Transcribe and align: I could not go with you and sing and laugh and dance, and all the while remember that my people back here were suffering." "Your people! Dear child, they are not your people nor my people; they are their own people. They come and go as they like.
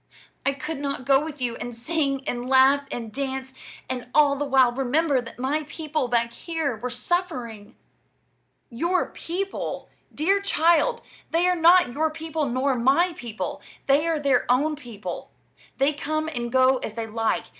I 0.47 0.53
could 0.53 0.79
not 0.79 1.05
go 1.05 1.23
with 1.23 1.39
you 1.43 1.57
and 1.57 1.75
sing 1.75 2.27
and 2.27 2.47
laugh 2.47 2.87
and 2.89 3.13
dance, 3.13 3.53
and 3.87 4.07
all 4.15 4.35
the 4.35 4.45
while 4.45 4.71
remember 4.71 5.21
that 5.21 5.37
my 5.37 5.63
people 5.69 6.07
back 6.07 6.33
here 6.33 6.75
were 6.75 6.89
suffering." 6.89 7.75
"Your 8.71 9.11
people! 9.11 9.89
Dear 10.11 10.41
child, 10.41 11.01
they 11.29 11.47
are 11.47 11.55
not 11.55 11.93
your 11.93 12.09
people 12.09 12.47
nor 12.49 12.73
my 12.73 13.13
people; 13.15 13.61
they 13.85 14.07
are 14.07 14.19
their 14.19 14.51
own 14.51 14.75
people. 14.75 15.29
They 15.77 15.93
come 15.93 16.27
and 16.29 16.51
go 16.51 16.77
as 16.77 16.95
they 16.95 17.05
like. 17.05 17.45